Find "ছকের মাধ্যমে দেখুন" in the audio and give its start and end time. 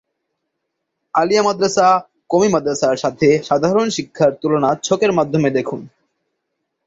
4.83-5.81